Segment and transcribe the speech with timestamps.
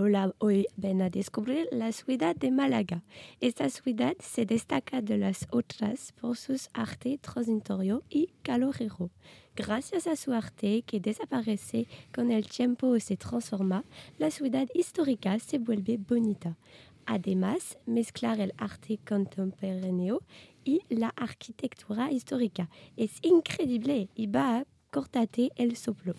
[0.00, 3.02] Hola, hoy ven a descubrir la ciudad de Málaga.
[3.40, 9.10] Esta ciudad se destaca de las otras por su arte transitorio y calorero.
[9.56, 13.84] Gracias a su arte que desaparece con el tiempo se transforma,
[14.18, 16.56] la ciudad histórica se vuelve bonita.
[17.04, 20.22] Además, mezclar el arte contemporáneo
[20.64, 26.14] y la arquitectura histórica es increíble y va a cortarte el soplo.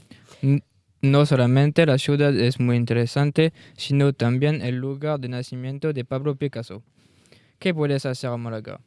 [1.02, 6.36] No solamente la ciudad es muy interesante, sino también el lugar de nacimiento de Pablo
[6.36, 6.84] Picasso.
[7.58, 8.82] ¿Qué puedes hacer en Málaga?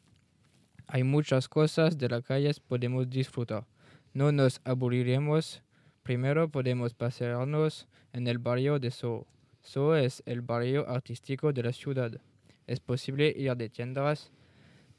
[0.86, 3.64] Hay muchas cosas de la calle podemos disfrutar.
[4.12, 5.62] No nos aburriremos.
[6.02, 9.26] Primero podemos pasearnos en el barrio de Soho.
[9.62, 12.20] Soho es el barrio artístico de la ciudad.
[12.66, 14.32] Es posible ir de tiendas,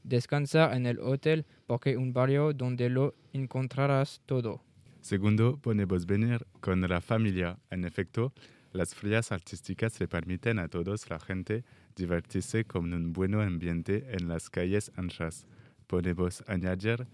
[0.03, 4.63] descansar en el hotel porque un barrio donde lo encontrarás todo.
[5.03, 7.59] Segundo, podemos venir con la familia.
[7.69, 8.31] En efecto,
[8.71, 14.29] las ferias artísticas le permiten a todos la gente divertirse con un buen ambiente en
[14.29, 15.45] las calles anchas.
[15.87, 17.05] Podemos añadir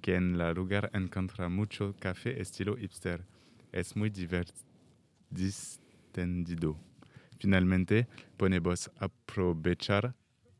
[0.00, 3.24] que en el lugar encuentra mucho café estilo hipster.
[3.70, 4.10] Es muy
[5.30, 6.76] distendido.
[7.38, 10.16] Finalmente, podemos aprovechar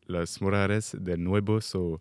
[0.06, 2.00] los murales de nuevo so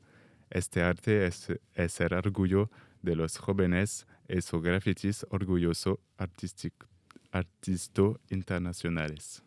[0.51, 2.69] este arte es, es el orgullo
[3.01, 4.05] de los jóvenes
[4.41, 6.87] su grafitis orgulloso artístico,
[7.31, 9.43] artisto internacionales.